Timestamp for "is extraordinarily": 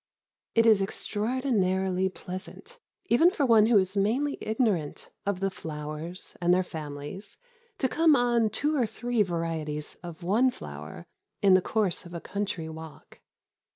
0.65-2.09